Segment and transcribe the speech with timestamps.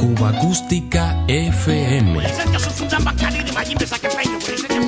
[0.00, 2.20] Cuba Acústica FM.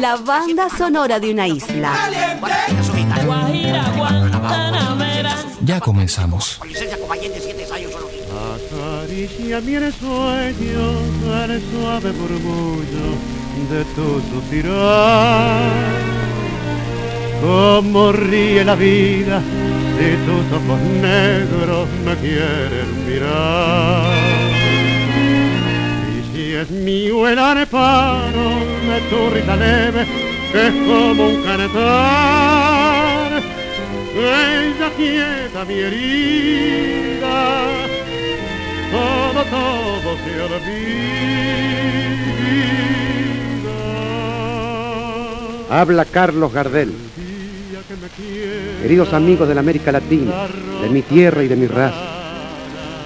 [0.01, 1.93] La banda sonora de una isla.
[5.63, 6.61] Ya comenzamos.
[8.57, 10.83] Acaricia mi sueño
[11.33, 13.07] al suave murmullo
[13.71, 15.71] de tu suspirar.
[17.41, 19.41] Como ríe la vida
[19.97, 24.13] si tus ojos negros me quieren mirar.
[26.13, 28.49] Y si es mío el areparo
[28.89, 30.07] de tu risa leve,
[30.53, 33.43] que es como un cantar,
[34.17, 37.67] ella quieta mi herida,
[38.91, 40.65] todo, todo se olvida.
[45.71, 46.93] Habla Carlos Gardel.
[48.81, 50.47] Queridos amigos de la América Latina,
[50.81, 52.01] de mi tierra y de mi raza,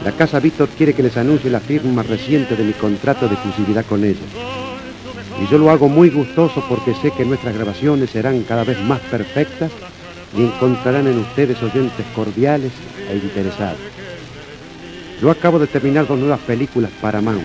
[0.05, 3.85] la Casa Víctor quiere que les anuncie la firma reciente de mi contrato de exclusividad
[3.87, 4.29] con ellos.
[5.43, 9.01] Y yo lo hago muy gustoso porque sé que nuestras grabaciones serán cada vez más
[9.01, 9.73] perfectas
[10.37, 12.71] y encontrarán en ustedes oyentes cordiales
[13.11, 13.81] e interesados.
[15.21, 17.43] Yo acabo de terminar dos nuevas películas para Mount,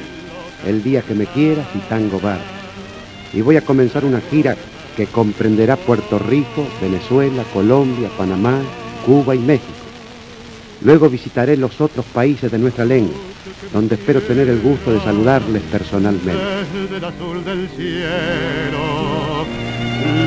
[0.67, 2.41] El día que me quieras y Tango Bar.
[3.33, 4.55] Y voy a comenzar una gira
[4.95, 8.59] que comprenderá Puerto Rico, Venezuela, Colombia, Panamá,
[9.05, 9.71] Cuba y México.
[10.81, 13.15] Luego visitaré los otros países de nuestra lengua,
[13.71, 16.33] donde espero tener el gusto de saludarles personalmente.
[16.73, 19.45] Desde el azul del cielo,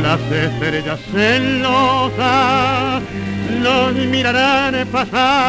[0.02, 3.02] las estrellas celosas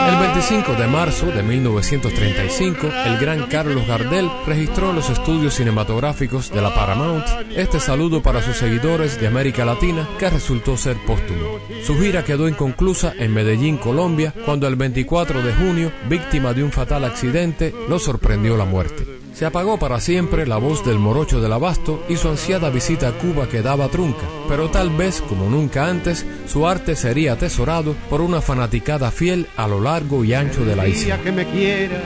[0.10, 6.62] El 25 de marzo de 1935, el gran Carlos Gardel registró los estudios cinematográficos de
[6.62, 11.60] la Paramount este saludo para sus seguidores de América Latina que resultó ser póstumo.
[11.84, 16.72] Su gira quedó inconclusa en Medellín, Colombia, cuando el 24 de junio, víctima de un
[16.72, 19.17] fatal accidente, lo sorprendió la muerte.
[19.38, 23.12] Se apagó para siempre la voz del morocho del abasto y su ansiada visita a
[23.12, 28.42] Cuba quedaba trunca, pero tal vez, como nunca antes, su arte sería atesorado por una
[28.42, 31.18] fanaticada fiel a lo largo y ancho de la El isla.
[31.18, 32.02] día que me quiera,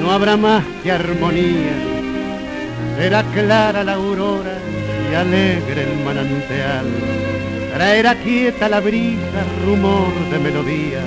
[0.00, 1.76] no habrá más que armonía.
[2.96, 4.58] Será clara la aurora
[5.12, 6.86] y alegre el manantial.
[7.74, 11.04] Traerá quieta la brisa, rumor de melodía,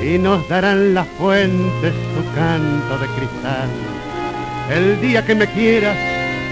[0.00, 3.97] y nos darán las fuentes su canto de cristal.
[4.70, 5.96] El día que me quieras,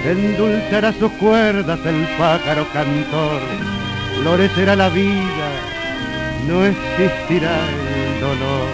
[0.07, 3.43] endulzará sus cuerdas el pájaro cantor.
[4.23, 5.51] Florecerá la vida,
[6.49, 8.69] no existirá el dolor.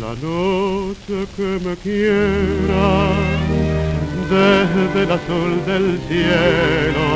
[0.00, 3.08] La noche que me quiera
[4.28, 7.06] desde el azul del cielo,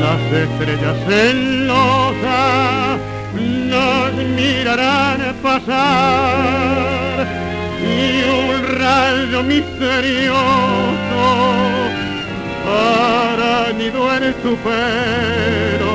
[0.00, 7.26] las estrellas celosas nos mirarán pasar
[7.80, 10.94] y un rayo misterioso
[13.78, 15.94] nido en tu pelo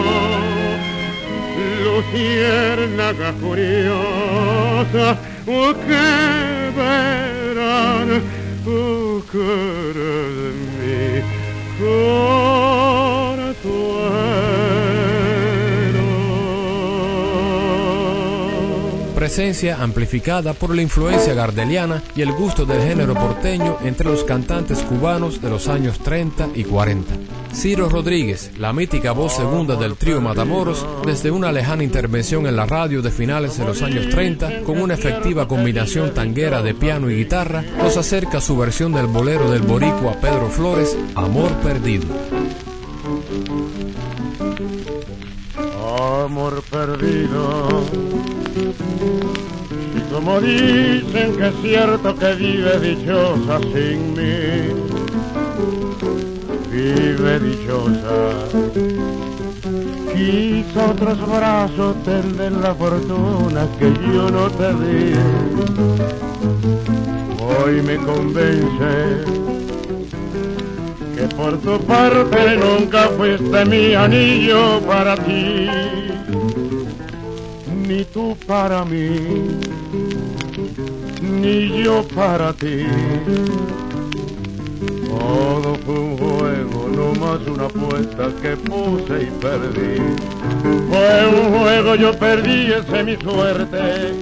[1.84, 5.08] luciérnaga furiosa,
[5.48, 6.08] oh, que
[6.78, 8.10] verán,
[8.66, 9.46] oh, que
[9.90, 11.04] eres mi
[11.80, 12.60] consuelo.
[19.30, 24.80] Presencia amplificada por la influencia gardeliana y el gusto del género porteño entre los cantantes
[24.80, 27.14] cubanos de los años 30 y 40.
[27.54, 32.66] Ciro Rodríguez, la mítica voz segunda del trío Matamoros, desde una lejana intervención en la
[32.66, 37.18] radio de finales de los años 30, con una efectiva combinación tanguera de piano y
[37.18, 42.08] guitarra, nos acerca su versión del bolero del boricua Pedro Flores, Amor Perdido.
[46.30, 47.68] Amor perdido.
[49.98, 54.70] Y como dicen que es cierto que vive dichosa sin mí,
[56.72, 58.46] vive dichosa.
[60.14, 65.14] Quizá otros brazos te den la fortuna que yo no te di.
[67.42, 69.59] Hoy me convence
[71.20, 75.68] que por tu parte nunca fuiste mi anillo para ti,
[77.88, 79.20] ni tú para mí,
[81.22, 82.86] ni yo para ti.
[85.10, 89.98] Todo fue un juego, no más una apuesta que puse y perdí.
[90.90, 94.14] Fue un juego, yo perdí, esa es mi suerte,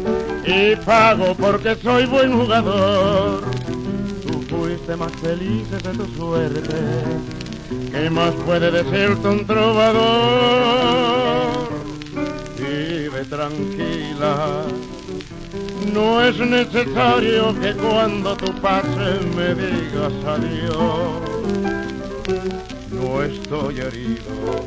[0.48, 3.57] y pago porque soy buen jugador.
[4.96, 6.78] Más feliz de tu suerte.
[7.92, 9.98] ¿Qué más puede decirte un trovador?
[12.58, 14.64] Vive tranquila.
[15.94, 21.22] No es necesario que cuando tú pases me digas adiós.
[22.90, 24.66] No estoy herido.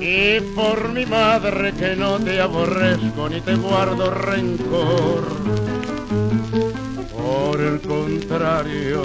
[0.00, 5.22] Y por mi madre que no te aborrezco ni te guardo rencor.
[7.34, 9.02] Por el contrario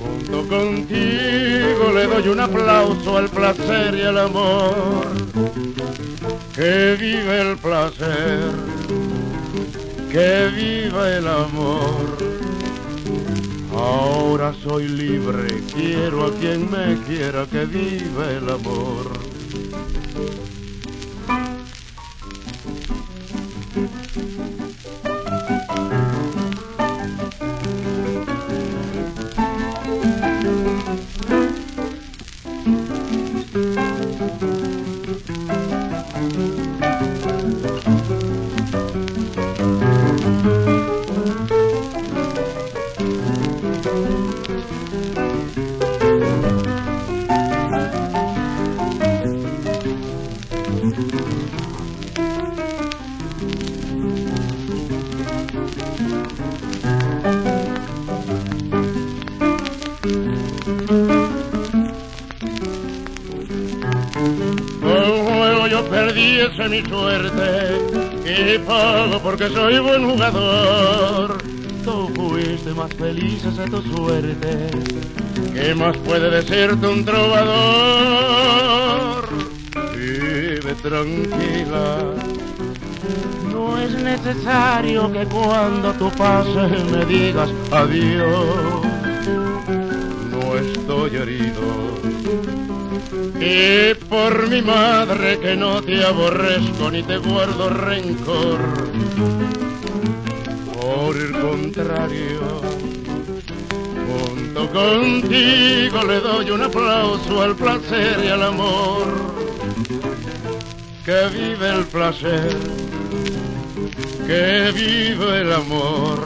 [0.00, 5.06] Junto contigo le doy un aplauso al placer y al amor.
[6.54, 8.52] Que vive el placer,
[10.10, 12.16] que viva el amor.
[13.74, 19.41] Ahora soy libre, quiero a quien me quiera, que viva el amor.
[66.72, 67.78] Mi suerte
[68.24, 71.36] y pago porque soy buen jugador.
[71.84, 74.70] Tú fuiste más feliz de tu suerte.
[75.52, 78.08] ¿Qué más puede decirte un trovador?
[79.94, 82.14] Vive tranquila.
[83.52, 88.80] No es necesario que cuando tú pases me digas adiós.
[90.30, 91.71] No estoy herido
[93.40, 98.58] y por mi madre que no te aborrezco ni te guardo rencor.
[100.80, 102.60] Por el contrario,
[104.08, 109.06] junto contigo le doy un aplauso al placer y al amor.
[111.04, 112.56] Que vive el placer,
[114.26, 116.20] que vive el amor.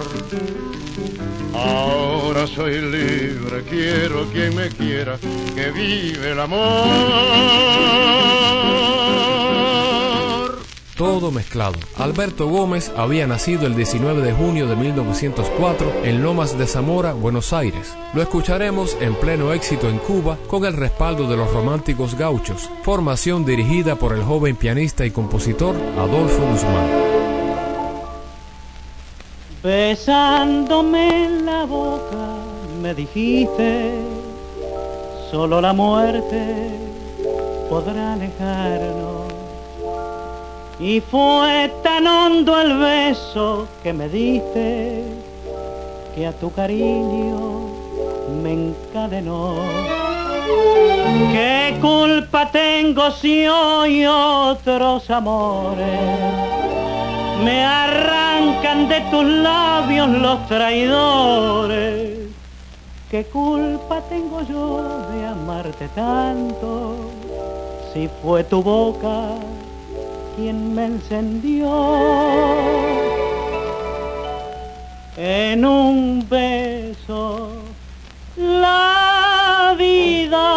[2.26, 5.16] Ahora soy libre, quiero quien me quiera,
[5.54, 6.88] que vive el amor.
[10.96, 11.78] Todo mezclado.
[11.96, 17.52] Alberto Gómez había nacido el 19 de junio de 1904 en Lomas de Zamora, Buenos
[17.52, 17.94] Aires.
[18.12, 23.44] Lo escucharemos en pleno éxito en Cuba con el respaldo de los románticos gauchos, formación
[23.44, 27.15] dirigida por el joven pianista y compositor Adolfo Guzmán.
[29.66, 32.36] Besándome en la boca
[32.80, 33.94] me dijiste,
[35.28, 36.70] solo la muerte
[37.68, 39.26] podrá alejarnos.
[40.78, 45.02] Y fue tan hondo el beso que me diste,
[46.14, 47.66] que a tu cariño
[48.40, 49.56] me encadenó.
[51.32, 56.56] ¿Qué culpa tengo si hoy otros amores
[57.44, 62.18] me arrancan de tus labios los traidores.
[63.10, 66.96] ¿Qué culpa tengo yo de amarte tanto?
[67.92, 69.30] Si fue tu boca
[70.36, 71.70] quien me encendió
[75.16, 77.52] en un beso
[78.36, 80.52] la vida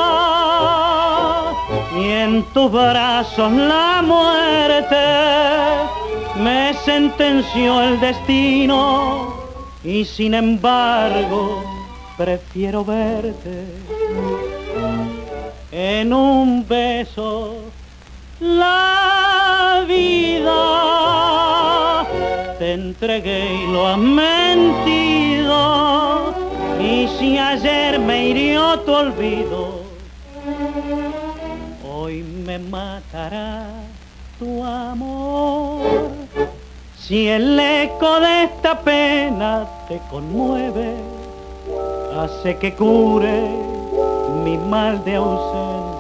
[1.98, 4.96] y en tus brazos la muerte
[6.40, 9.34] me sentenció el destino
[9.84, 11.64] y sin embargo
[12.18, 13.66] prefiero verte
[15.72, 17.56] en un beso
[18.40, 20.56] la vida.
[22.58, 25.50] Te entregué y lo has mentido
[26.80, 29.84] y si ayer me hirió tu olvido
[31.84, 33.68] hoy me matará
[34.40, 35.82] tu amor.
[36.98, 40.96] Si el eco de esta pena te conmueve,
[42.18, 43.50] hace que cure
[44.44, 46.00] mi mal de ausencia.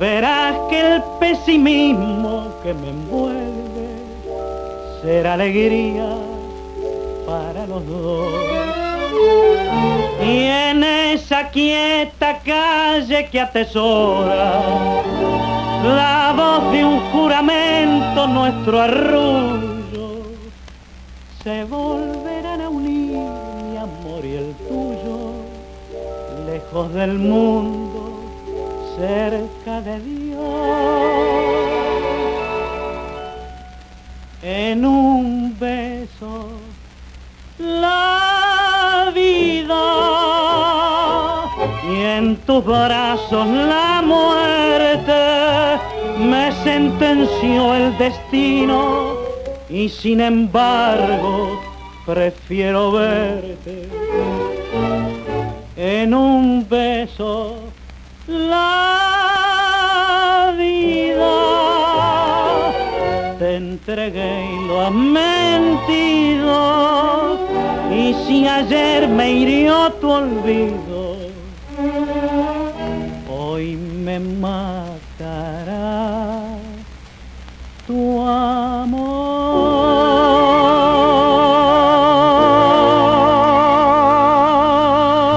[0.00, 3.88] Verás que el pesimismo que me envuelve
[5.02, 6.16] será alegría
[7.24, 8.34] para los dos.
[10.20, 14.62] Y en esa quieta calle que atesora,
[15.82, 20.22] la voz de un juramento, nuestro arrullo,
[21.42, 23.18] se volverán a unir
[23.64, 25.32] mi amor y el tuyo,
[26.46, 28.20] lejos del mundo,
[28.96, 30.42] cerca de Dios.
[34.42, 36.50] En un beso
[42.32, 45.12] en tus brazos la muerte
[46.18, 49.16] me sentenció el destino
[49.68, 51.60] y sin embargo
[52.06, 53.88] prefiero verte
[55.76, 57.56] en un beso
[58.26, 58.94] la
[60.56, 61.34] vida.
[63.38, 66.62] Te entregué y lo has mentido
[67.94, 70.91] y si ayer me hirió tu olvido,
[74.18, 76.44] me matará
[77.86, 79.72] tu amor.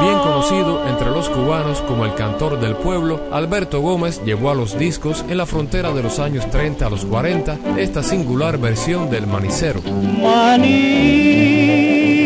[0.02, 4.78] Bien conocido entre los cubanos como el cantor del pueblo, Alberto Gómez llevó a los
[4.78, 9.28] discos en la frontera de los años 30 a los 40 esta singular versión del
[9.28, 9.82] manicero.
[10.22, 12.25] Maní.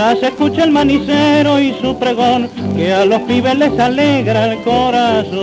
[0.00, 4.62] Ya se escucha el manicero y su pregón que a los pibes les alegra el
[4.62, 5.34] corazón.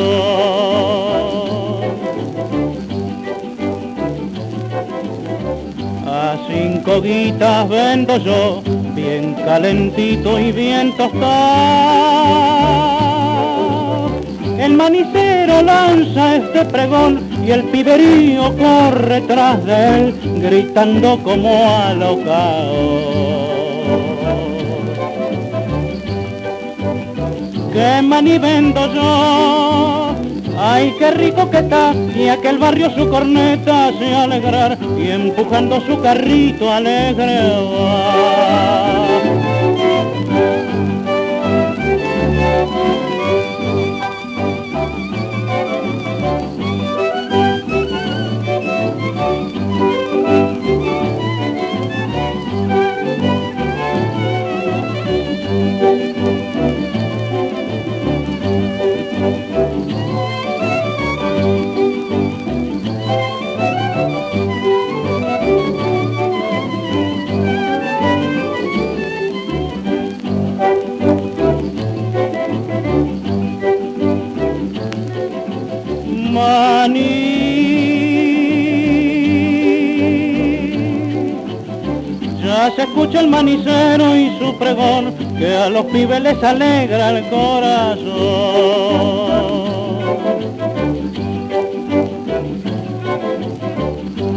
[6.08, 8.64] A cinco guitas vendo yo,
[8.96, 11.28] bien calentito y bien tostado.
[14.58, 23.37] El manicero lanza este pregón y el piberío corre tras de él, gritando como alocao.
[27.78, 30.16] Que maní vendo yo,
[30.58, 36.02] ay qué rico que está, y aquel barrio su corneta hace alegrar, y empujando su
[36.02, 37.40] carrito alegre
[37.72, 38.87] va.
[82.78, 88.08] Se escucha el manicero y su pregón, que a los pibes les alegra el corazón.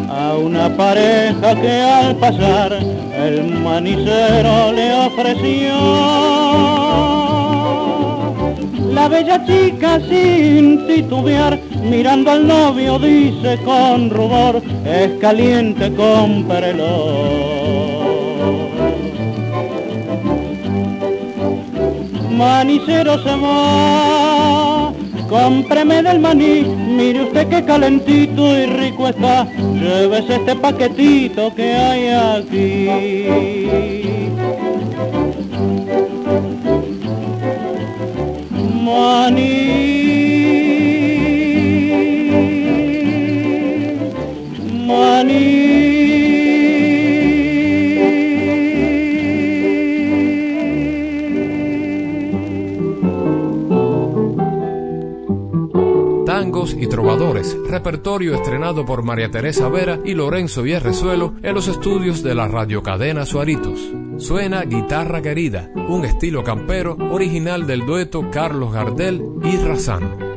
[0.08, 5.74] A una pareja que al pasar el manicero le ofreció
[8.90, 17.49] la bella chica sin titubear, mirando al novio dice con rubor, es caliente, cómprelo.
[22.40, 24.94] Manicero se va,
[25.28, 32.08] cómpreme del maní, mire usted qué calentito y rico está, llévese este paquetito que hay
[32.38, 32.88] aquí.
[38.86, 39.99] Maní,
[56.90, 62.48] trovadores, repertorio estrenado por María Teresa Vera y Lorenzo Vierrezuelo en los estudios de la
[62.48, 63.80] radiocadena Suaritos.
[64.18, 70.29] Suena Guitarra Querida, un estilo campero original del dueto Carlos Gardel y Razano.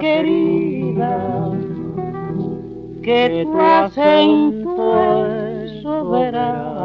[0.00, 1.50] Querida,
[3.02, 6.76] que tu acento es soberano.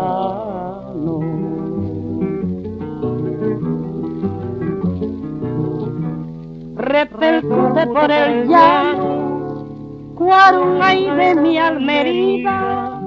[6.76, 13.02] Repercute por el llano, cual un aire mi alma herida,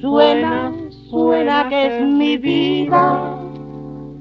[0.00, 0.72] suena,
[1.08, 3.36] suena que es mi vida.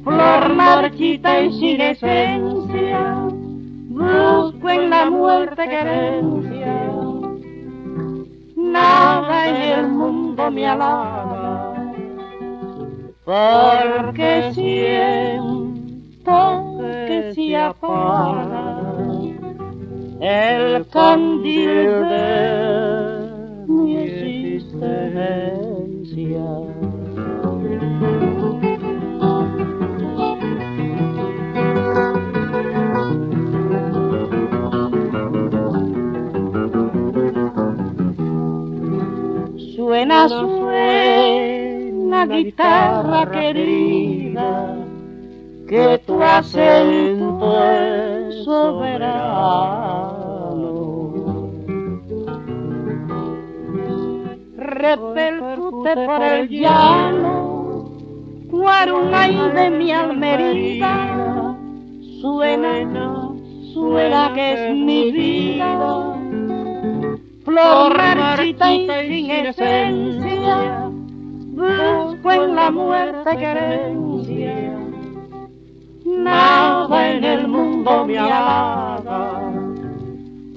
[0.03, 3.28] flor marchita y sin esencia,
[3.99, 6.91] busco en la muerte querencia.
[8.55, 11.73] Nada en el mundo me alaba,
[13.25, 15.59] porque siempre
[17.55, 18.81] apaga
[20.21, 25.19] el candil de mi existencia.
[39.89, 44.77] Suena, suena guitarra querida,
[45.67, 49.49] que tu acento es soberano.
[54.57, 57.89] Repercute por el llano,
[58.51, 61.55] guarumay de mi almerida,
[62.21, 63.31] suena,
[63.73, 66.08] suena que es mi vida
[67.49, 70.87] flor marchita y sin esencia,
[71.57, 74.77] busco en la muerte querencia.
[76.05, 79.51] Nada en el mundo me halaga,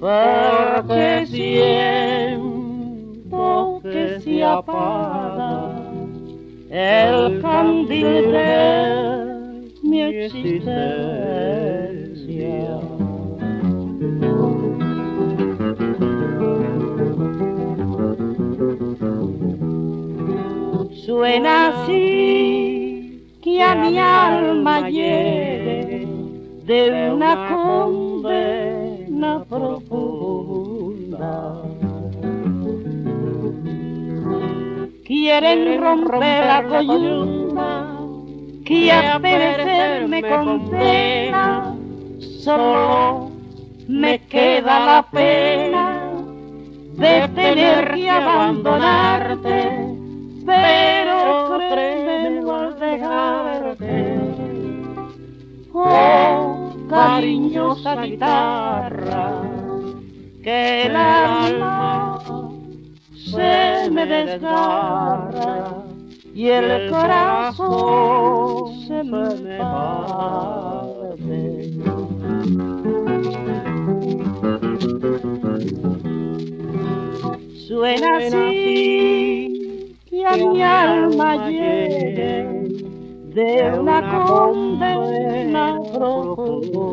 [0.00, 2.50] porque siento
[3.82, 5.70] que se apaga
[6.68, 10.82] el candil de mi existencia.
[21.04, 26.06] Suena así que a mi alma llegue
[26.64, 30.94] de una condena profunda.
[35.04, 37.98] Quieren romper la coyunda
[38.64, 41.74] que a perecer me condena,
[42.44, 43.32] solo
[43.88, 46.12] me queda la pena
[46.94, 50.01] de tener que abandonarte
[50.44, 51.32] pero
[52.50, 54.18] al dejarte.
[55.72, 59.42] Oh, cariñosa guitarra,
[60.42, 62.18] que el alma
[63.14, 65.84] se me desgarra
[66.34, 70.12] y el corazón se me parte.
[77.66, 79.51] Suena así
[80.24, 82.62] a mi alma llegue
[83.34, 86.92] de una condena profunda.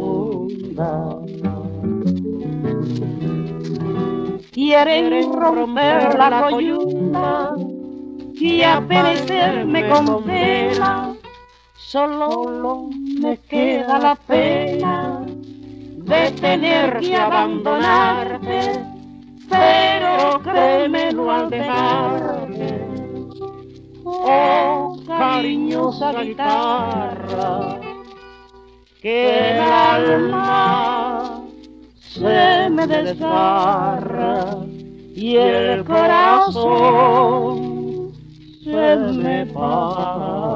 [4.52, 7.56] Quieren romper la coyunda
[8.34, 11.14] y a perecer me condena.
[11.76, 12.90] Solo
[13.20, 18.86] me queda la pena de tener que abandonarte,
[19.50, 22.89] pero créemelo al dejarte
[24.12, 27.80] oh cariñosa guitarra,
[29.02, 31.42] que el alma
[32.00, 34.58] se me desgarra
[35.16, 37.10] y el corazón
[38.64, 40.50] se me parte.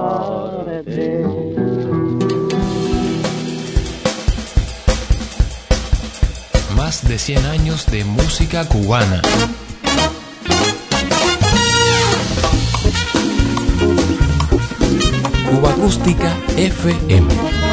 [6.75, 9.21] Más de 100 años de música cubana.
[15.83, 17.72] Acústica FM.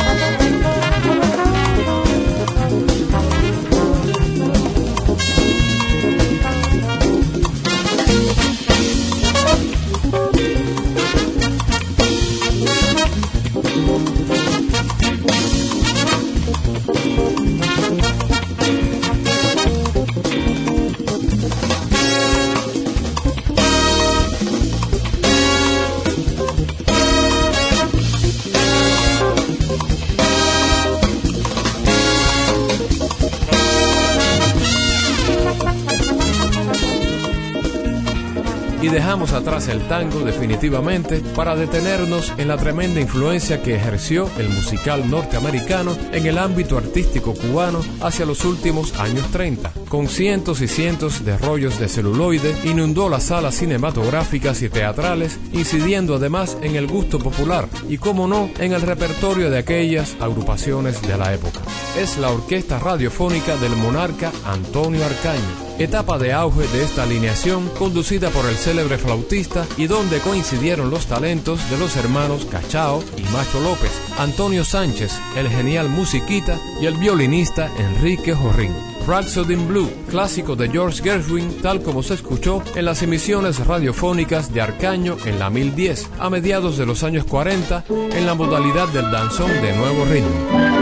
[39.33, 45.97] Atrás el tango definitivamente para detenernos en la tremenda influencia que ejerció el musical norteamericano
[46.13, 49.73] en el ámbito artístico cubano hacia los últimos años 30.
[49.91, 56.15] Con cientos y cientos de rollos de celuloide, inundó las salas cinematográficas y teatrales, incidiendo
[56.15, 61.19] además en el gusto popular y, como no, en el repertorio de aquellas agrupaciones de
[61.19, 61.59] la época.
[61.99, 65.43] Es la orquesta radiofónica del monarca Antonio Arcaño,
[65.81, 71.07] etapa de auge de esta alineación conducida por el célebre flautista y donde coincidieron los
[71.07, 76.95] talentos de los hermanos Cachao y Macho López, Antonio Sánchez, el genial musiquita y el
[76.95, 78.90] violinista Enrique Jorrín.
[79.07, 84.53] Rhapsody in Blue, clásico de George Gershwin, tal como se escuchó en las emisiones radiofónicas
[84.53, 89.11] de Arcaño en la 1010, a mediados de los años 40, en la modalidad del
[89.11, 90.80] danzón de nuevo ritmo.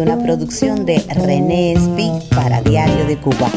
[0.00, 3.50] Una producción de René Espi para Diario de Cuba.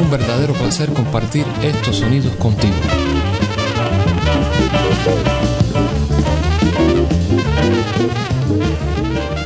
[0.00, 2.74] Un verdadero placer compartir estos sonidos contigo.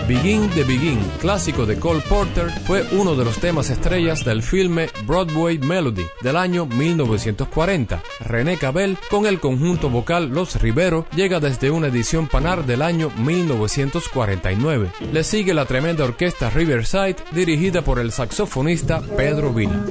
[0.06, 4.88] Begin the Begin, clásico de Cole Porter, fue uno de los temas estrellas del filme
[5.04, 8.02] Broadway Melody del año 1940.
[8.32, 13.10] René Cabell, con el conjunto vocal Los Rivero, llega desde una edición Panar del año
[13.18, 14.90] 1949.
[15.12, 19.84] Le sigue la tremenda orquesta Riverside, dirigida por el saxofonista Pedro Vila.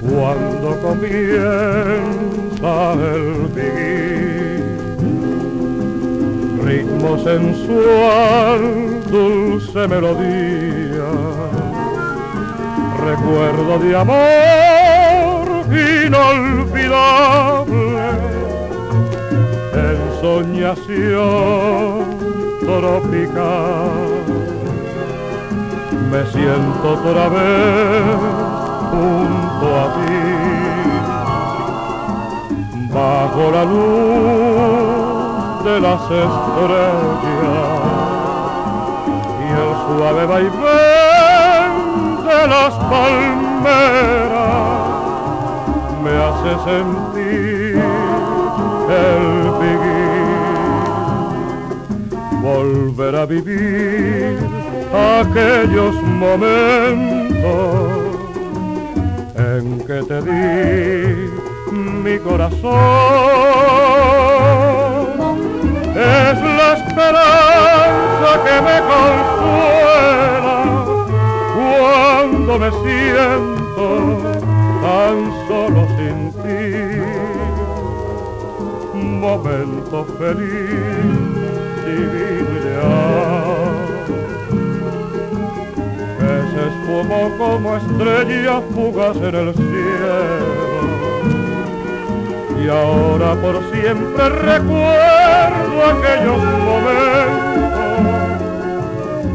[0.00, 2.24] Cuando comienza
[2.94, 3.48] el
[6.64, 10.63] ritmo sensual, dulce melodía,
[13.14, 15.44] recuerdo de amor
[16.06, 16.84] inolvidable,
[19.72, 21.04] ensoñación
[22.60, 23.92] tropical.
[26.10, 28.16] Me siento otra vez
[28.90, 30.20] junto a ti,
[32.92, 35.04] bajo la luz
[35.64, 37.24] de las estrellas
[39.40, 40.93] y el suave vaivén
[42.46, 44.34] las palmeras
[46.02, 47.82] me hace sentir
[48.90, 49.24] el
[49.62, 50.26] vivir,
[52.42, 54.38] volver a vivir
[55.20, 57.24] aquellos momentos
[59.36, 61.30] en que te di
[61.82, 62.74] mi corazón.
[65.94, 70.63] Es la esperanza que me consuela
[72.58, 73.86] me siento
[74.82, 75.16] tan
[75.48, 76.62] solo sin ti.
[78.94, 80.70] Momento feliz,
[81.84, 83.74] divino ideal.
[86.18, 90.64] Que se esfumó como estrella fugaz en el cielo
[92.64, 97.44] y ahora por siempre recuerdo aquellos momentos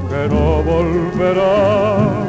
[0.10, 2.29] que no volverán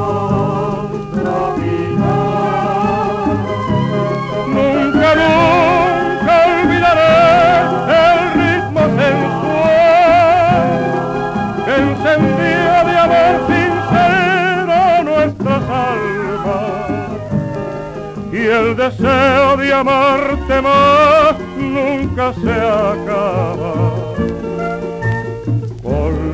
[18.71, 23.73] el deseo de amarte más nunca se acaba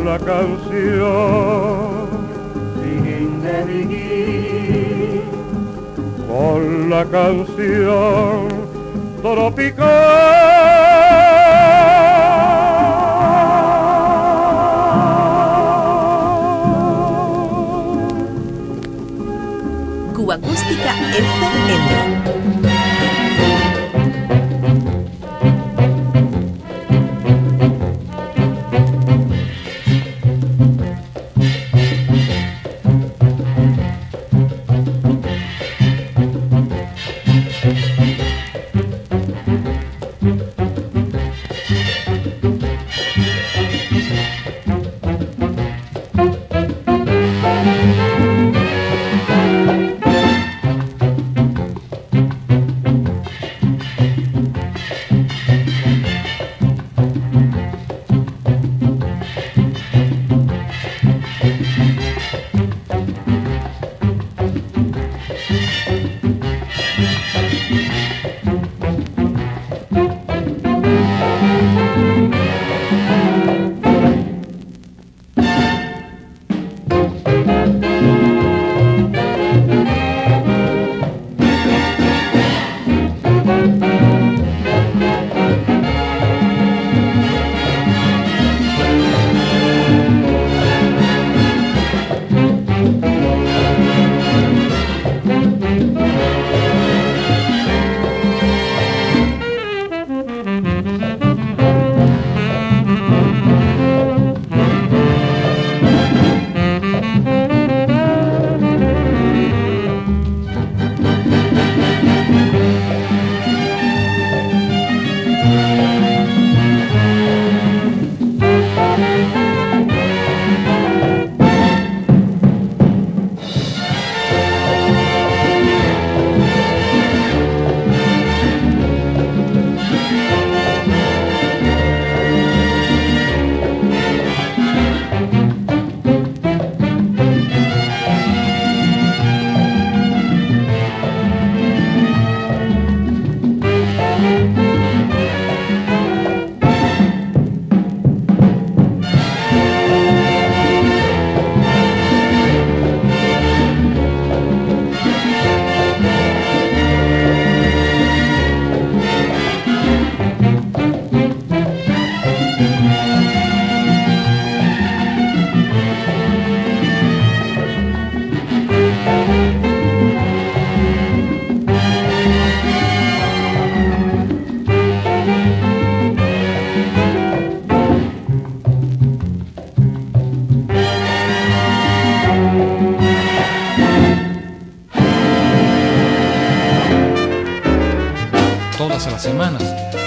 [0.05, 0.47] la canción
[2.79, 5.23] sin de
[6.27, 8.47] con la canción
[9.21, 9.87] tropical.
[20.13, 21.96] Cuba Acústica FM.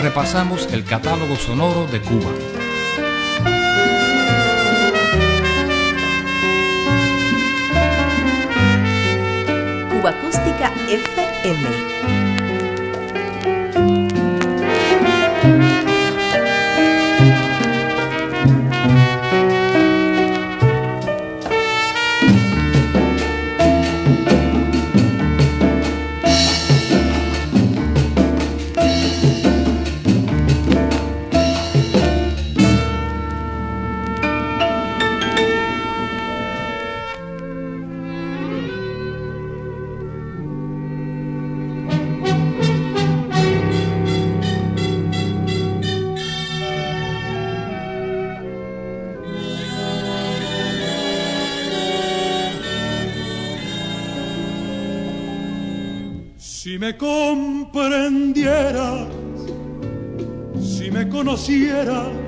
[0.03, 2.33] Repasamos el catálogo sonoro de Cuba.
[9.91, 12.20] Cuba Acústica FM.
[61.51, 62.20] Me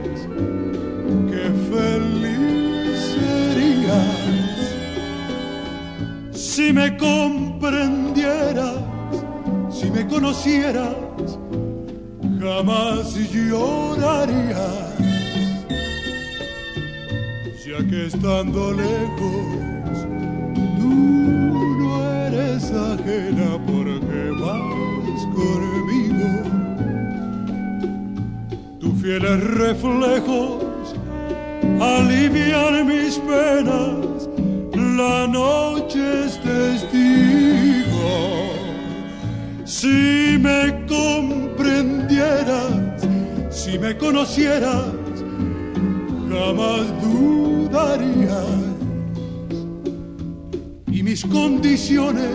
[50.87, 52.31] Y mis condiciones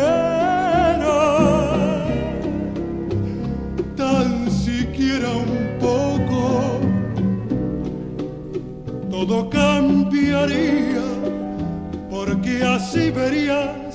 [3.95, 6.79] tan siquiera un poco,
[9.11, 11.03] todo cambiaría,
[12.09, 13.88] porque así verías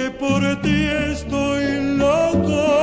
[0.00, 2.80] que por ti estoy loco.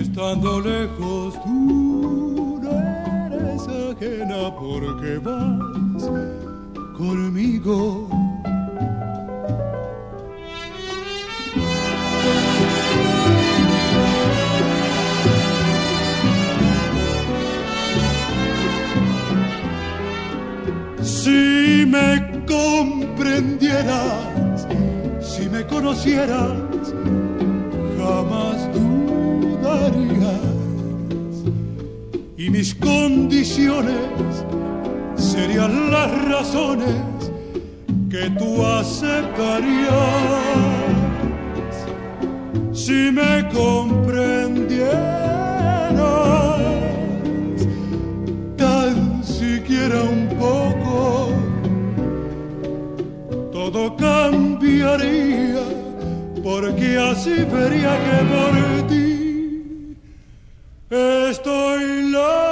[0.00, 1.11] Estando lejos
[4.58, 6.10] porque vas
[6.96, 8.08] conmigo.
[21.02, 24.66] Si me comprendieras,
[25.20, 26.71] si me conocieras,
[32.52, 34.44] mis condiciones
[35.16, 36.94] serían las razones
[38.10, 39.88] que tú aceptarías.
[42.74, 44.90] Si me comprendieras,
[48.58, 51.30] tan siquiera un poco,
[53.50, 55.64] todo cambiaría,
[56.44, 58.52] porque así vería que por
[58.88, 59.01] ti
[60.92, 62.51] estoy loco.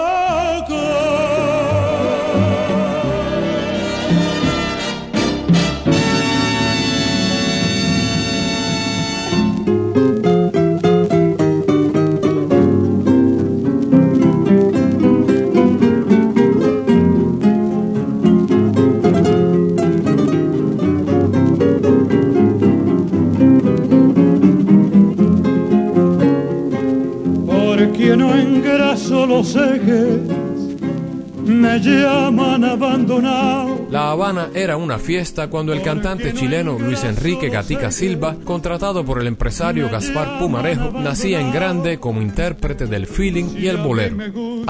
[29.86, 30.80] Los ejes,
[31.44, 33.86] me llaman abandonado.
[33.90, 39.20] La Habana era una fiesta cuando el cantante chileno Luis Enrique Gatica Silva, contratado por
[39.20, 44.16] el empresario Gaspar Pumarejo, nacía en grande como intérprete del feeling y el bolero.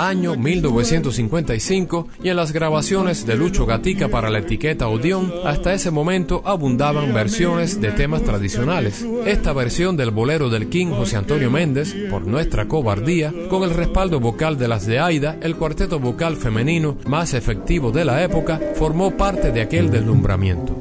[0.01, 5.91] Año 1955 y en las grabaciones de Lucho Gatica para la etiqueta Odeon, hasta ese
[5.91, 9.05] momento abundaban versiones de temas tradicionales.
[9.27, 14.21] Esta versión del bolero del King José Antonio Méndez, por nuestra cobardía, con el respaldo
[14.21, 19.19] vocal de las de Aida, el cuarteto vocal femenino más efectivo de la época, formó
[19.19, 20.80] parte de aquel deslumbramiento.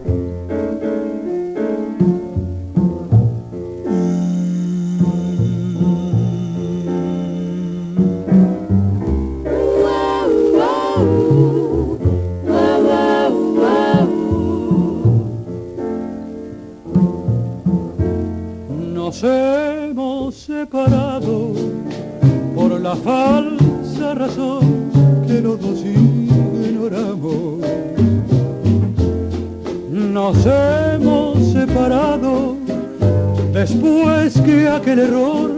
[35.00, 35.52] Error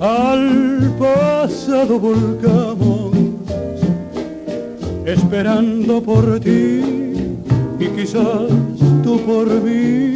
[0.00, 3.12] al pasado volcamos,
[5.04, 6.82] esperando por ti
[7.78, 8.48] y quizás
[9.02, 10.14] tú por mí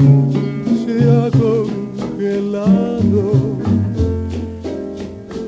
[0.85, 3.23] se ha congelado.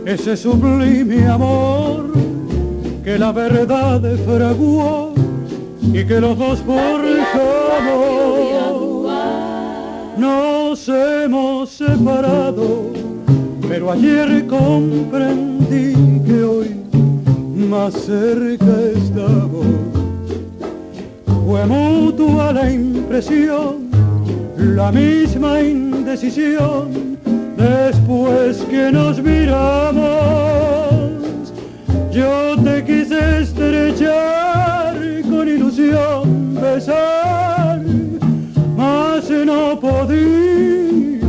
[0.06, 2.12] Ese sublime amor
[3.04, 5.12] que la verdad fraguó
[5.92, 8.02] y que los dos forjamos.
[10.16, 12.90] Nos hemos separado,
[13.72, 15.94] pero ayer comprendí
[16.26, 16.76] que hoy
[17.70, 19.64] más cerca estamos.
[21.46, 23.88] Fue mutua la impresión,
[24.58, 27.16] la misma indecisión
[27.56, 30.02] después que nos miramos,
[32.12, 34.94] yo te quise estrechar
[35.30, 37.80] con ilusión, besar,
[38.76, 41.22] mas no podía,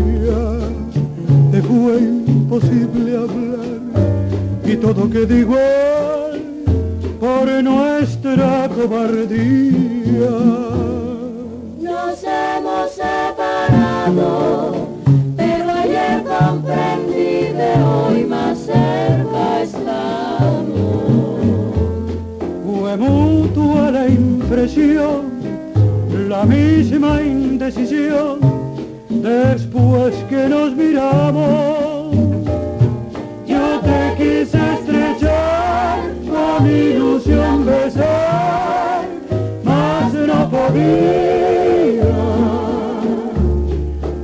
[1.49, 2.12] te fue
[2.53, 3.81] imposible hablar
[4.63, 6.41] y todo quedó igual
[7.19, 10.29] por nuestra cobardía.
[11.81, 14.63] Nos hemos separado
[16.23, 20.67] comprendí de hoy más cerca estamos.
[22.65, 25.31] Fue mutua la impresión,
[26.29, 28.39] la misma indecisión,
[29.09, 31.92] después que nos miramos.
[36.57, 39.05] Con ilusión besar,
[39.63, 41.73] mas no podía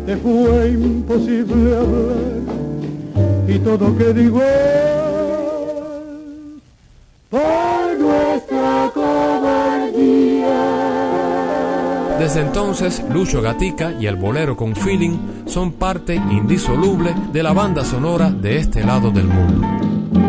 [0.06, 2.18] te fue imposible hablar
[3.48, 4.42] y todo que digo
[7.30, 10.58] por nuestra cobardía.
[12.20, 17.86] Desde entonces, Lucho Gatica y el bolero con feeling son parte indisoluble de la banda
[17.86, 20.29] sonora de este lado del mundo.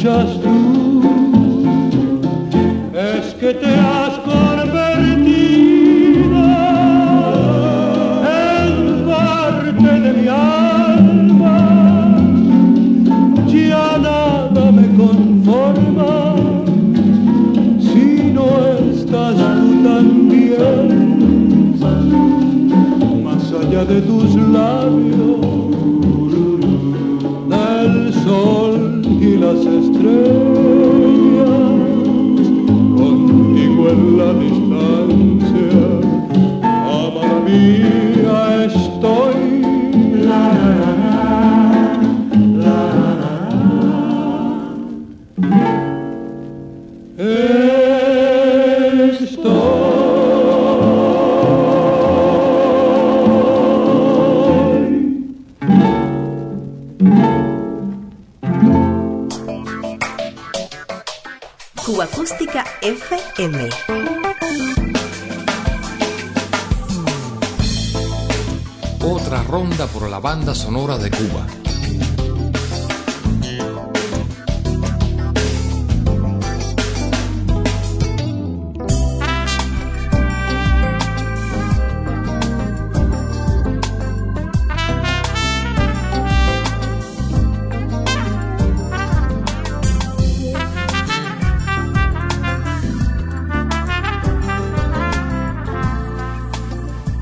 [0.00, 1.02] escuchas tú,
[2.94, 4.09] es que te has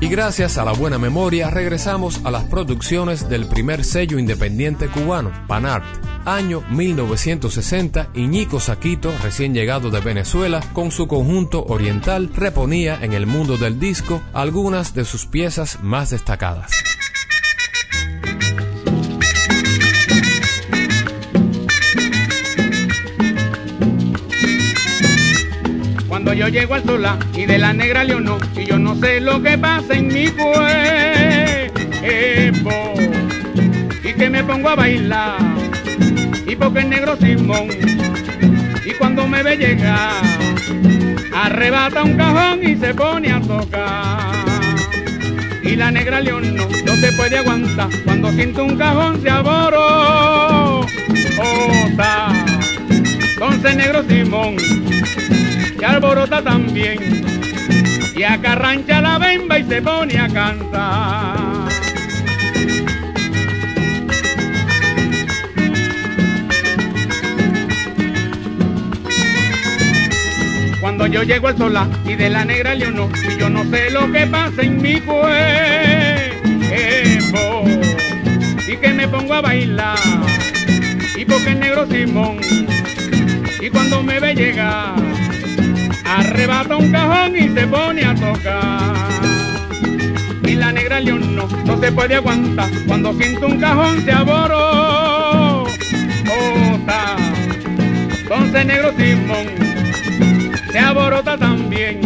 [0.09, 5.85] gracias a la buena memoria regresamos a las producciones del primer sello independiente cubano, Panart.
[6.25, 13.27] Año 1960, Iñico Saquito, recién llegado de Venezuela, con su conjunto oriental, reponía en el
[13.27, 16.88] mundo del disco algunas de sus piezas más destacadas.
[26.39, 29.57] Yo llego al sola y de la negra leonó y yo no sé lo que
[29.57, 30.61] pasa en mi cuerpo.
[34.05, 35.37] Y que me pongo a bailar
[36.47, 37.67] y porque el negro Simón
[38.85, 40.13] y cuando me ve llegar
[41.35, 44.31] arrebata un cajón y se pone a tocar.
[45.61, 50.85] Y la negra león no, no se puede aguantar cuando siento un cajón se aboró
[53.41, 54.55] entonces negro Simón
[55.79, 57.23] y alborota también
[58.15, 61.69] y acarrancha la bemba y se pone a cantar.
[70.81, 74.11] Cuando yo llego al sola y de la negra leonó y yo no sé lo
[74.11, 75.29] que pasa en mi cuerpo
[78.67, 79.97] y que me pongo a bailar
[81.15, 82.39] y porque el negro Simón
[83.61, 84.95] y cuando me ve llegar
[86.17, 88.95] arrebata un cajón y se pone a tocar.
[90.43, 95.67] Y la negra león no, no se puede aguantar, cuando siente un cajón se aboró.
[98.31, 99.47] Entonces negro Simón
[100.71, 101.99] se aborota también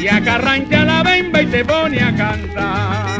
[0.00, 3.18] y acá arranca la bemba y se pone a cantar.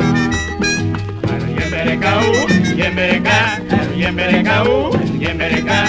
[1.59, 2.33] Yemberecaú,
[2.77, 3.61] yembereca,
[3.97, 5.85] yemberecaú, yembereca,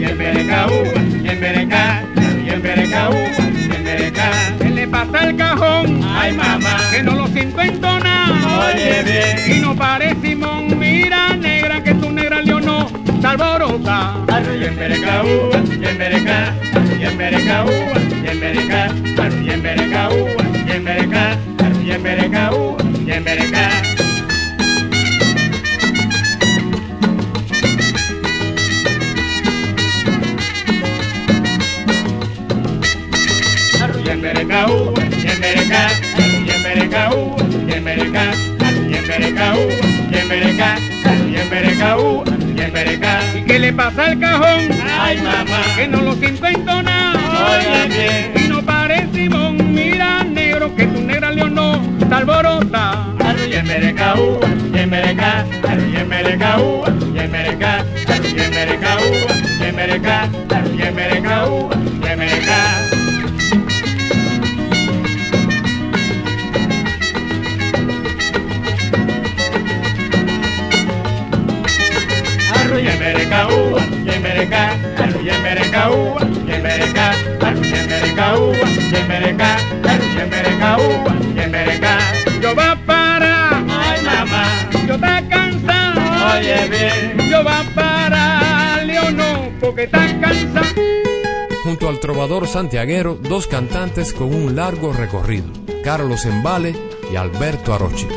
[0.00, 0.84] yemberecaú,
[1.22, 2.07] yembereca,
[3.70, 4.30] yembereca.
[4.58, 6.00] ¿Qué le pasa al cajón?
[6.04, 8.30] Ay mamá, que no lo siento entonar.
[8.74, 9.56] Oye bien.
[9.56, 12.88] Y no parece Simón, mira negra que tu negra leonó,
[13.22, 14.14] salvorota.
[14.60, 16.54] Yemberecaú, yembereca,
[16.98, 17.70] yemberecaú,
[18.24, 18.88] yembereca,
[19.44, 20.26] yemberecaú,
[20.66, 21.36] yembereca,
[21.84, 22.76] yemberecaú,
[23.06, 24.07] yembereca.
[34.48, 35.88] Yemberecaú, yembereca,
[36.46, 37.36] yemberecaú,
[37.68, 38.32] yembereca,
[38.88, 39.68] yemberecaú,
[40.10, 40.76] yembereca,
[41.30, 42.24] yemberecaú,
[42.56, 43.20] yembereca.
[43.36, 44.70] ¿Y qué le pasa al cajón?
[44.98, 47.16] Ay mamá, que no lo siento entonar.
[47.16, 48.44] Oye bien.
[48.44, 53.04] Y no parece Simón, mira negro, que tu negra leonó, está alborota.
[53.50, 54.40] Yemberecaú,
[54.72, 55.44] yembereca,
[55.92, 56.84] yemberecaú,
[57.14, 57.84] yembereca,
[60.78, 61.70] yemberecaú,
[91.62, 95.46] Junto al trovador santiaguero, dos cantantes con un largo recorrido,
[95.84, 96.74] Carlos Embale
[97.12, 98.08] y Alberto Arochi.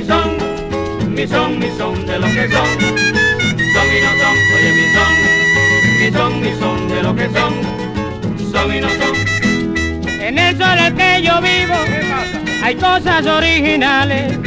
[0.00, 4.72] Mi son, mi son, mi son de lo que son, son y no son, oye
[4.72, 5.12] mi son,
[6.00, 10.20] mi son, mi son de lo que son, son y no son.
[10.22, 11.74] En el sol al que yo vivo
[12.62, 14.38] hay cosas originales,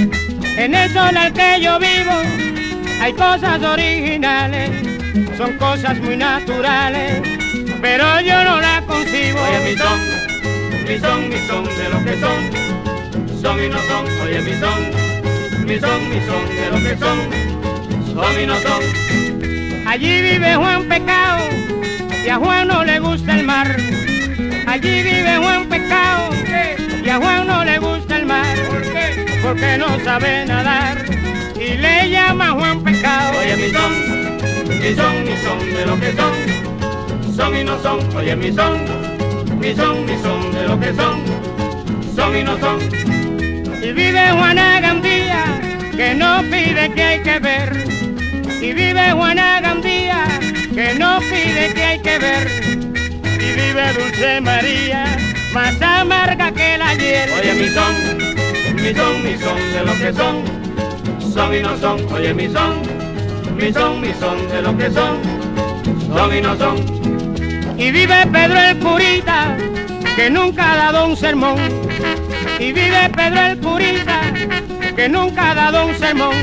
[0.58, 2.14] en el sol al que yo vivo
[3.00, 4.72] hay cosas originales,
[5.38, 7.22] son cosas muy naturales,
[7.80, 9.40] pero yo no las concibo.
[9.40, 10.00] Oye mi son,
[10.88, 15.03] mi son, mi son de lo que son, son y no son, oye mi son
[15.66, 17.20] mi son, mi son, de lo que son,
[18.14, 19.88] son y no son.
[19.88, 21.44] Allí vive Juan Pecado
[22.26, 23.76] y a Juan no le gusta el mar.
[24.66, 26.30] Allí vive Juan Pecado
[27.04, 28.56] Y a Juan no le gusta el mar.
[28.70, 29.26] ¿Por qué?
[29.42, 31.06] Porque no sabe nadar.
[31.56, 33.40] Y le llama Juan Pescado.
[33.40, 33.94] Oye, mi son,
[34.68, 37.36] mi son, mi son de lo que son.
[37.36, 38.80] Son y no son, oye, mi son,
[39.60, 41.22] mi son, mi son de lo que son.
[42.16, 42.80] Son y no son.
[43.84, 45.13] Y vive Juana Gandía,
[45.96, 47.86] que no pide que hay que ver.
[48.62, 50.26] Y vive Juana Gandía,
[50.74, 52.48] que no pide que hay que ver.
[53.36, 55.06] Y vive Dulce María,
[55.54, 57.30] más amarga que la hiel.
[57.40, 57.94] Oye, mi son,
[58.76, 60.64] mi son, mi son de lo que son.
[61.34, 62.82] Son y no son, oye, mi son,
[63.58, 65.20] mi son, mi son de lo que son.
[66.16, 66.78] Son y no son.
[67.78, 69.58] Y vive Pedro el Purita,
[70.16, 71.58] que nunca ha dado un sermón.
[72.60, 74.13] Y vive Pedro el Purita,
[74.96, 76.36] que nunca ha dado un sermón.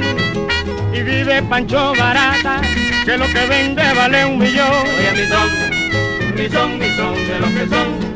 [0.93, 2.61] Y vive Pancho Barata,
[3.05, 4.71] que lo que vende vale un millón.
[4.97, 8.11] Oye, mi son, mi son, mi son de lo que son.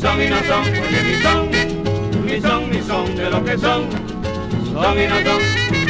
[0.00, 1.50] Son y no son, oye, mi son,
[2.24, 3.88] mi son, mi son de lo que son.
[4.72, 5.81] Son y no son.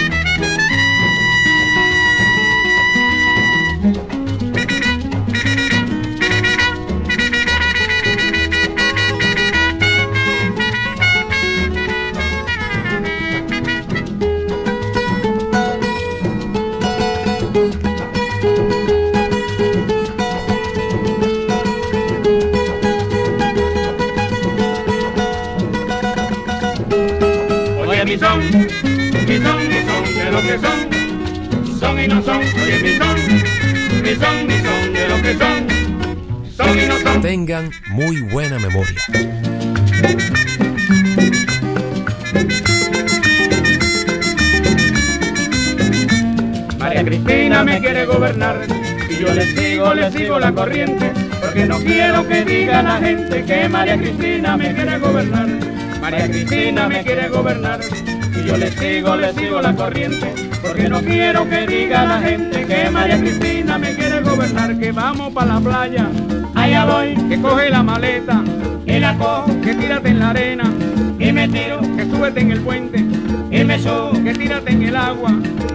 [28.22, 28.62] Son, son,
[29.42, 31.80] son de lo que son.
[31.80, 33.18] Son y no son, oye, mi son,
[34.22, 35.66] son de lo que son.
[36.56, 37.20] Son y no son.
[37.20, 38.94] Tengan muy buena memoria.
[46.78, 48.66] María Cristina me quiere gobernar
[49.10, 53.44] y yo le sigo, le sigo la corriente, porque no quiero que diga la gente
[53.44, 55.48] que María Cristina me quiere gobernar.
[56.00, 57.80] María Cristina me quiere gobernar
[58.42, 60.32] y yo le sigo, le sigo la corriente,
[60.62, 65.32] porque no quiero que diga la gente que María Cristina me quiere gobernar, que vamos
[65.32, 66.08] para la playa,
[66.54, 68.42] allá voy, que coge la maleta
[68.86, 70.64] y la cojo, que tírate en la arena
[71.18, 72.98] y me tiro, que súbete en el puente
[73.50, 75.30] y me subo, que tírate en el agua,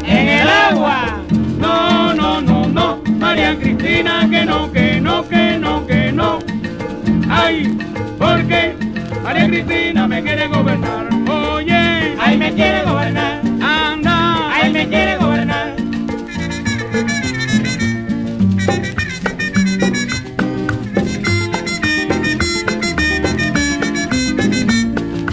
[0.05, 1.19] en el agua.
[1.59, 6.39] No, no, no, no, María Cristina, que no, que no, que no, que no.
[7.29, 7.77] Ay,
[8.17, 8.75] porque
[9.23, 11.06] María Cristina me quiere gobernar.
[12.47, 15.75] Me quiere gobernar, anda, ay, me quiere gobernar.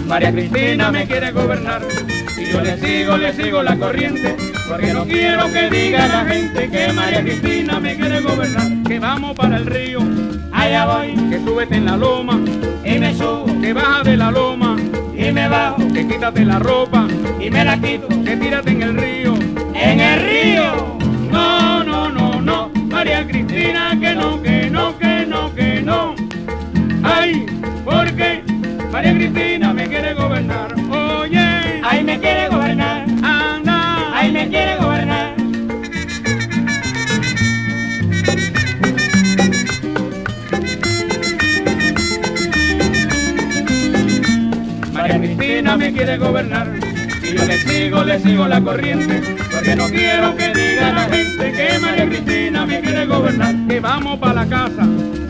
[0.05, 1.83] María Cristina me quiere gobernar.
[2.37, 4.35] Y yo le sigo, le sigo la corriente,
[4.67, 9.37] porque no quiero que diga la gente que María Cristina me quiere gobernar, que vamos
[9.37, 9.99] para el río,
[10.51, 11.15] Allá voy.
[11.29, 12.41] Que súbete en la loma,
[12.83, 13.45] y me subo.
[13.61, 14.74] Que baja de la loma,
[15.27, 17.07] y me bajo que quítate la ropa,
[17.39, 19.33] y me la quito que tírate en el río.
[19.73, 20.97] en el río.
[21.31, 26.15] No, no, no, no, María Cristina, que no, que no, que no, que no.
[27.03, 27.45] Ay,
[27.83, 28.43] porque
[28.91, 30.75] María Cristina me quiere gobernar.
[30.91, 34.94] Oye, Ay, me quiere gobernar, anda, ay, me quiere gobernar.
[45.65, 46.67] Cristina me quiere gobernar.
[47.23, 49.19] Y yo le sigo, le sigo la corriente,
[49.51, 53.55] porque no quiero que diga la gente que María Cristina me quiere gobernar.
[53.67, 54.87] Que vamos para la casa,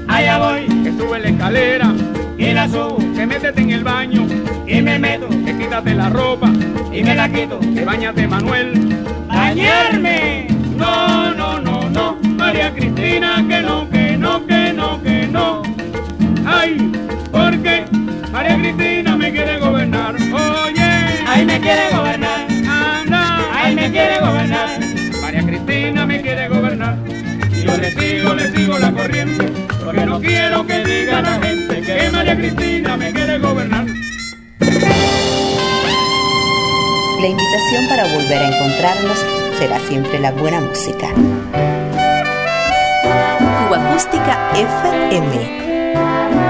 [0.10, 1.94] Allá voy que sube la escalera,
[2.38, 4.28] y la subo que métete en el baño,
[4.68, 6.52] y me meto que quítate la ropa,
[6.92, 7.58] y me la quito.
[7.60, 8.74] que bañate Manuel.
[9.30, 10.48] ¡Bañarme!
[10.78, 15.64] No, no, no, no, María Cristina, que no, que no, que no, que no.
[16.46, 16.92] Ay,
[17.32, 17.86] porque
[18.34, 19.05] María Cristina
[20.12, 20.66] gobernar.
[20.66, 24.80] Oye, Ay, me quiere gobernar, anda, ay, me quiere gobernar.
[25.22, 26.97] María Cristina me quiere gobernar.
[27.51, 29.51] Y yo le sigo, le sigo la corriente,
[29.84, 33.86] porque no quiero que diga la gente que María Cristina me quiere gobernar.
[37.20, 39.26] La invitación para volver a encontrarnos
[39.58, 41.08] será siempre la buena música.
[43.68, 46.45] Cuba Acústica FM.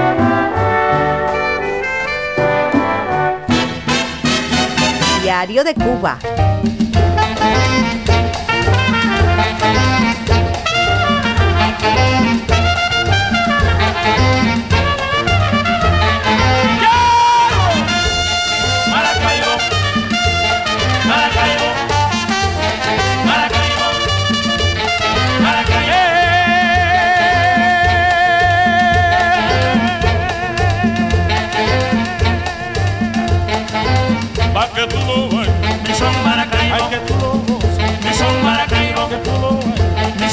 [5.36, 6.45] Diario de Cuba.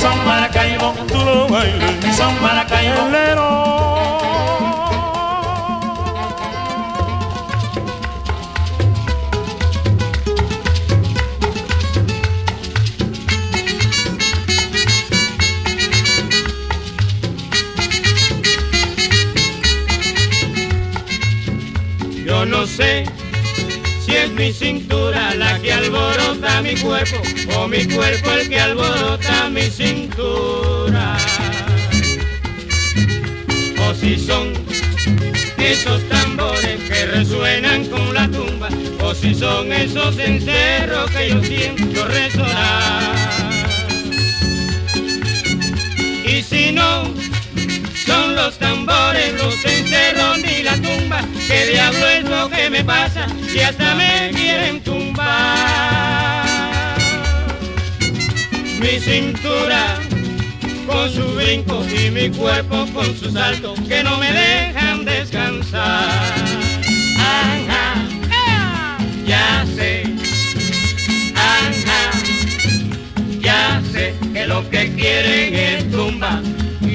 [0.03, 3.03] Son Maracaibo tú lo bailes, son Maracaibo.
[22.25, 23.05] Yo no sé
[24.05, 27.21] si es mi cintura la que alborota mi cuerpo
[27.57, 31.17] o mi cuerpo el que alborota mi cintura.
[33.87, 34.53] O si son
[35.57, 38.69] esos tambores que resuenan con la tumba,
[39.01, 43.15] o si son esos encerros que yo siento resonar.
[46.25, 47.03] Y si no,
[48.05, 53.27] son los tambores, los encerros ni la tumba, que diablo es lo que me pasa,
[53.51, 56.32] si hasta me quieren tumbar.
[58.83, 59.97] Mi cintura
[60.85, 66.09] con su brinco y mi cuerpo con su salto, que no me dejan descansar.
[67.17, 67.95] Ajá,
[69.25, 70.03] ya sé,
[71.33, 72.11] ajá,
[73.39, 76.41] ya sé que lo que quieren es tumba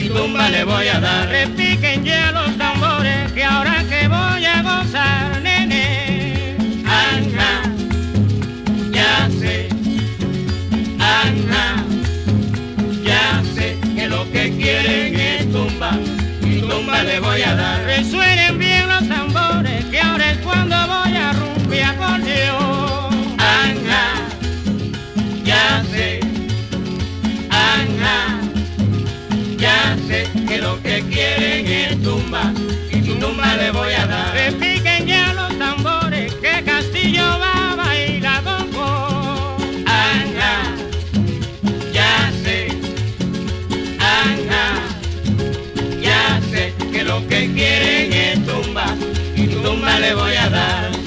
[0.08, 1.28] tumba le voy a dar.
[1.28, 5.47] Repiquen ya los tambores que ahora que voy a gozar,
[17.04, 17.84] le voy a dar.
[17.84, 23.14] Resuenen bien los tambores que ahora es cuando voy a rumbear con Dios.
[23.38, 24.04] Anja,
[25.44, 26.20] ya sé,
[27.50, 28.38] anja
[29.58, 32.52] ya sé que lo que quieren es tumba
[32.92, 34.06] y tumba le voy a
[47.58, 48.86] quieren es tumba
[49.34, 50.97] y tumba le voy a dar.